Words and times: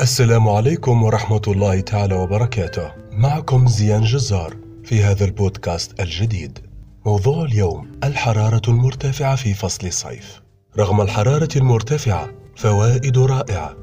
السلام 0.00 0.48
عليكم 0.48 1.02
ورحمة 1.02 1.42
الله 1.46 1.80
تعالى 1.80 2.14
وبركاته. 2.14 2.92
معكم 3.12 3.66
زيان 3.66 4.02
جزار 4.02 4.56
في 4.84 5.02
هذا 5.02 5.24
البودكاست 5.24 6.00
الجديد. 6.00 6.58
موضوع 7.06 7.44
اليوم 7.44 7.90
الحرارة 8.04 8.62
المرتفعة 8.68 9.36
في 9.36 9.54
فصل 9.54 9.86
الصيف. 9.86 10.42
رغم 10.78 11.00
الحرارة 11.00 11.48
المرتفعة، 11.56 12.30
فوائد 12.56 13.18
رائعة 13.18 13.76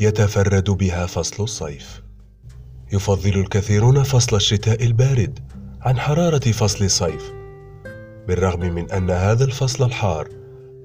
يتفرد 0.00 0.70
بها 0.70 1.06
فصل 1.06 1.42
الصيف. 1.42 2.02
يفضل 2.92 3.40
الكثيرون 3.40 4.02
فصل 4.02 4.36
الشتاء 4.36 4.84
البارد 4.84 5.38
عن 5.80 5.98
حرارة 5.98 6.52
فصل 6.52 6.84
الصيف. 6.84 7.32
بالرغم 8.28 8.60
من 8.60 8.90
أن 8.90 9.10
هذا 9.10 9.44
الفصل 9.44 9.84
الحار 9.84 10.28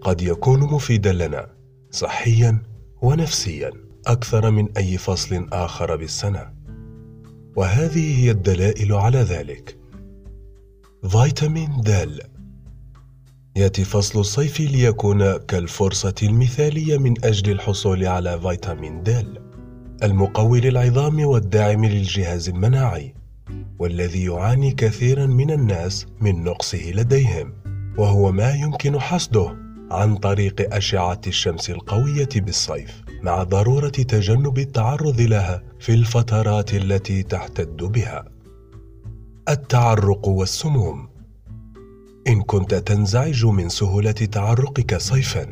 قد 0.02 0.22
يكون 0.22 0.60
مفيدا 0.60 1.14
لنا 1.14 1.48
صحيا 1.92 2.62
ونفسيا 3.02 3.85
أكثر 4.08 4.52
من 4.52 4.68
أي 4.78 4.98
فصل 4.98 5.48
آخر 5.52 5.96
بالسنة. 5.96 6.54
وهذه 7.56 8.24
هي 8.24 8.32
الدلائل 8.32 8.94
على 8.94 9.18
ذلك. 9.18 9.78
فيتامين 11.10 11.82
د. 11.82 12.20
يأتي 13.56 13.84
فصل 13.84 14.20
الصيف 14.20 14.60
ليكون 14.60 15.38
كالفرصة 15.38 16.16
المثالية 16.24 16.98
من 16.98 17.26
أجل 17.26 17.52
الحصول 17.52 18.06
على 18.06 18.40
فيتامين 18.42 19.04
د. 19.04 19.26
المقوي 20.04 20.62
للعظام 20.62 21.26
والداعم 21.26 21.86
للجهاز 21.86 22.50
المناعي 22.50 23.16
والذي 23.80 24.26
يعاني 24.26 24.72
كثيرا 24.72 25.26
من 25.26 25.52
الناس 25.52 26.06
من 26.22 26.44
نقصه 26.44 26.92
لديهم 26.92 27.54
وهو 27.98 28.32
ما 28.32 28.52
يمكن 28.52 29.00
حصده 29.00 29.58
عن 29.92 30.16
طريق 30.16 30.76
أشعة 30.76 31.22
الشمس 31.28 31.70
القوية 31.70 32.30
بالصيف. 32.36 33.05
مع 33.26 33.44
ضرورة 33.44 33.90
تجنب 33.90 34.60
التعرض 34.60 35.22
لها 35.22 35.64
في 35.80 35.94
الفترات 35.94 36.74
التي 36.74 37.24
تحتد 37.24 37.78
بها. 37.78 38.26
التعرق 39.50 40.28
والسموم. 40.28 41.10
إن 42.28 42.42
كنت 42.42 42.76
تنزعج 42.76 43.46
من 43.46 43.70
سهولة 43.70 44.12
تعرقك 44.12 44.98
صيفا 44.98 45.48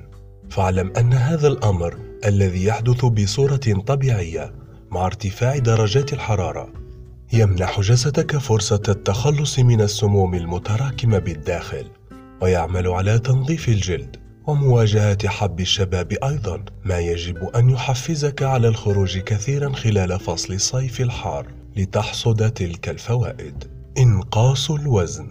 فاعلم 0.50 0.94
أن 0.98 1.14
هذا 1.14 1.48
الأمر 1.48 1.98
الذي 2.26 2.66
يحدث 2.66 3.06
بصورة 3.06 3.84
طبيعية 3.88 4.54
مع 4.92 5.06
ارتفاع 5.06 5.58
درجات 5.58 6.14
الحرارة 6.14 6.70
يمنح 7.34 7.80
جسدك 7.80 8.38
فرصة 8.38 8.84
التخلص 8.90 9.60
من 9.60 9.82
السموم 9.82 10.36
المتراكمة 10.36 11.18
بالداخل 11.18 11.86
ويعمل 12.42 12.88
على 12.88 13.20
تنظيف 13.20 13.70
الجلد. 13.70 14.23
ومواجهة 14.48 15.28
حب 15.28 15.60
الشباب 15.60 16.12
أيضا. 16.12 16.66
ما 16.86 17.00
يجب 17.00 17.38
أن 17.56 17.70
يحفزك 17.70 18.44
على 18.44 18.68
الخروج 18.68 19.18
كثيرا 19.18 19.74
خلال 19.74 20.20
فصل 20.20 20.54
الصيف 20.54 21.02
الحار 21.02 21.48
لتحصد 21.76 22.52
تلك 22.52 22.90
الفوائد. 22.90 23.64
إنقاص 23.98 24.72
الوزن. 24.72 25.28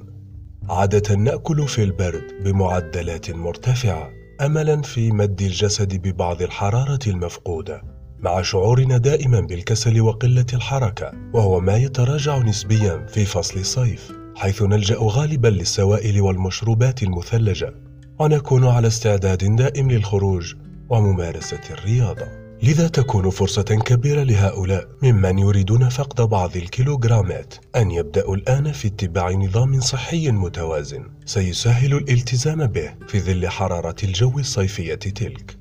عادة 0.71 1.15
نأكل 1.15 1.69
في 1.69 1.83
البرد 1.83 2.25
بمعدلات 2.45 3.31
مرتفعة 3.31 4.11
أملا 4.41 4.83
في 4.83 5.13
مد 5.13 5.43
الجسد 5.43 5.95
ببعض 5.97 6.43
الحرارة 6.43 6.99
المفقودة 7.07 7.83
مع 8.19 8.43
شعورنا 8.43 8.99
دائما 8.99 9.41
بالكسل 9.41 10.01
وقلة 10.01 10.47
الحركة 10.53 11.13
وهو 11.35 11.61
ما 11.61 11.77
يتراجع 11.77 12.39
نسبيا 12.39 13.07
في 13.07 13.25
فصل 13.25 13.61
الصيف 13.61 14.13
حيث 14.37 14.63
نلجأ 14.63 14.97
غالبا 15.01 15.49
للسوائل 15.49 16.21
والمشروبات 16.21 17.03
المثلجة. 17.03 17.75
ونكون 18.19 18.67
على 18.67 18.87
استعداد 18.87 19.57
دائم 19.57 19.91
للخروج 19.91 20.55
وممارسة 20.91 21.61
الرياضة. 21.71 22.43
لذا 22.63 22.89
تكون 22.89 23.31
فرصة 23.31 23.63
كبيرة 23.63 24.23
لهؤلاء 24.23 24.89
ممن 25.03 25.39
يريدون 25.39 25.89
فقد 25.89 26.29
بعض 26.29 26.57
الكيلوغرامات 26.57 27.55
أن 27.77 27.91
يبدأوا 27.91 28.37
الآن 28.37 28.73
في 28.73 28.89
اتباع 28.89 29.31
نظام 29.31 29.81
صحي 29.81 30.31
متوازن 30.31 31.05
سيسهل 31.25 31.95
الالتزام 31.95 32.67
به 32.67 32.95
في 33.09 33.21
ظل 33.21 33.49
حرارة 33.49 33.97
الجو 34.05 34.39
الصيفية 34.39 34.95
تلك. 34.95 35.57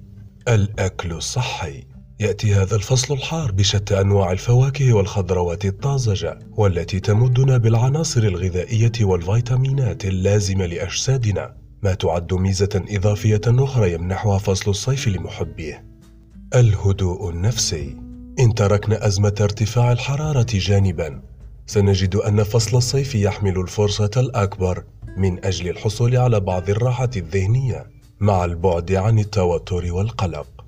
الأكل 0.47 1.11
الصحي. 1.11 1.83
يأتي 2.19 2.55
هذا 2.55 2.75
الفصل 2.75 3.13
الحار 3.13 3.51
بشتى 3.51 4.01
أنواع 4.01 4.31
الفواكه 4.31 4.93
والخضروات 4.93 5.65
الطازجة 5.65 6.39
والتي 6.51 6.99
تمدنا 6.99 7.57
بالعناصر 7.57 8.23
الغذائية 8.23 8.91
والفيتامينات 9.01 10.05
اللازمة 10.05 10.65
لأجسادنا. 10.65 11.60
ما 11.83 11.93
تعد 11.93 12.33
ميزة 12.33 12.85
إضافية 12.89 13.41
أخرى 13.47 13.93
يمنحها 13.93 14.37
فصل 14.37 14.71
الصيف 14.71 15.07
لمحبيه. 15.07 15.85
الهدوء 16.55 17.29
النفسي. 17.29 17.97
إن 18.39 18.55
تركنا 18.55 19.07
أزمة 19.07 19.35
ارتفاع 19.41 19.91
الحرارة 19.91 20.45
جانبا 20.53 21.21
سنجد 21.65 22.15
أن 22.15 22.43
فصل 22.43 22.77
الصيف 22.77 23.15
يحمل 23.15 23.59
الفرصة 23.59 24.11
الأكبر 24.17 24.83
من 25.17 25.45
أجل 25.45 25.69
الحصول 25.69 26.17
على 26.17 26.39
بعض 26.39 26.69
الراحة 26.69 27.09
الذهنية 27.15 27.85
مع 28.19 28.45
البعد 28.45 28.91
عن 28.91 29.19
التوتر 29.19 29.93
والقلق. 29.93 30.65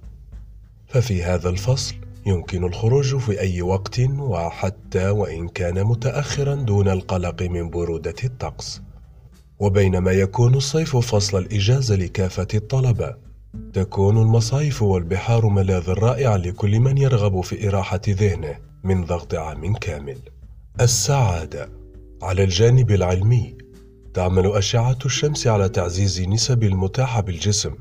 ففي 0.88 1.24
هذا 1.24 1.50
الفصل 1.50 1.96
يمكن 2.26 2.64
الخروج 2.64 3.18
في 3.18 3.40
أي 3.40 3.62
وقت 3.62 4.00
وحتى 4.00 5.10
وإن 5.10 5.48
كان 5.48 5.84
متأخرا 5.84 6.56
دون 6.56 6.90
القلق 6.90 7.42
من 7.42 7.70
برودة 7.70 8.16
الطقس. 8.24 8.82
وبينما 9.64 10.12
يكون 10.12 10.56
الصيف 10.56 10.98
فصل 10.98 11.38
الإجازة 11.38 11.96
لكافة 11.96 12.48
الطلبة 12.54 13.16
تكون 13.74 14.18
المصايف 14.18 14.82
والبحار 14.82 15.48
ملاذ 15.48 15.90
رائع 15.90 16.36
لكل 16.36 16.80
من 16.80 16.98
يرغب 16.98 17.42
في 17.42 17.68
إراحة 17.68 18.02
ذهنه 18.10 18.56
من 18.84 19.06
ضغط 19.06 19.36
عام 19.36 19.76
كامل. 19.76 20.18
السعادة. 20.82 21.70
على 22.22 22.44
الجانب 22.44 22.92
العلمي 22.92 23.58
تعمل 24.14 24.52
أشعة 24.52 24.98
الشمس 25.06 25.48
على 25.48 25.70
تعزيز 25.70 26.22
نسب 26.22 26.64
المتاحة 26.64 27.22
بالجسم 27.22 27.74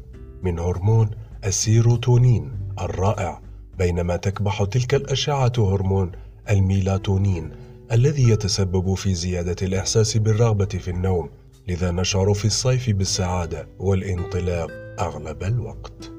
من 0.43 0.59
هرمون 0.59 1.11
السيروتونين 1.45 2.51
الرائع 2.81 3.41
بينما 3.79 4.17
تكبح 4.17 4.65
تلك 4.65 4.95
الأشعة 4.95 5.53
هرمون 5.59 6.13
الميلاتونين 6.51 7.51
الذي 7.93 8.29
يتسبب 8.29 8.95
في 8.95 9.15
زيادة 9.15 9.57
الإحساس 9.63 10.17
بالرغبة 10.17 10.65
في 10.65 10.91
النوم 10.91 11.42
لذا 11.69 11.91
نشعر 11.91 12.35
في 12.35 12.45
الصيف 12.45 12.91
بالسعادة 12.91 13.69
والانطلاق 13.79 14.71
أغلب 15.01 15.43
الوقت. 15.43 16.13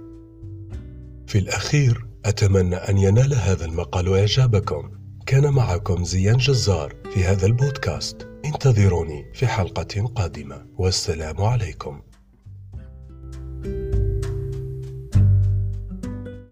في 1.27 1.37
الأخير 1.37 2.05
أتمنى 2.25 2.75
أن 2.75 2.97
ينال 2.97 3.33
هذا 3.33 3.65
المقال 3.65 4.17
إعجابكم. 4.17 4.91
كان 5.25 5.53
معكم 5.53 6.03
زيان 6.03 6.37
جزار 6.37 6.95
في 7.13 7.23
هذا 7.23 7.45
البودكاست. 7.45 8.27
انتظروني 8.45 9.31
في 9.33 9.47
حلقة 9.47 10.07
قادمة 10.15 10.65
والسلام 10.77 11.41
عليكم. 11.41 12.01